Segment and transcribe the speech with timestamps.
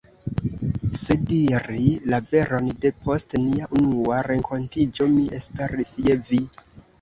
[0.99, 6.43] Se diri la veron, de post nia unua renkontiĝo mi esperis je vi!